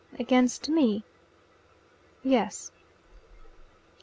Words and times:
"Against 0.17 0.67
me?" 0.67 1.03
"Yes." 2.23 2.71